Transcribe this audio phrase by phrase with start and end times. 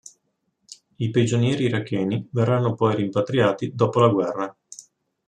[0.97, 4.57] I prigionieri iracheni verranno poi rimpatriati dopo la guerra.